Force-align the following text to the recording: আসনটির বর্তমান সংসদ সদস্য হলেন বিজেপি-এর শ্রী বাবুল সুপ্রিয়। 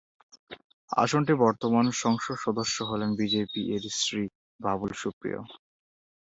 আসনটির 0.97 1.37
বর্তমান 1.37 1.85
সংসদ 2.03 2.35
সদস্য 2.37 2.77
হলেন 2.83 3.09
বিজেপি-এর 3.19 3.83
শ্রী 3.99 4.23
বাবুল 4.59 4.91
সুপ্রিয়। 5.01 5.39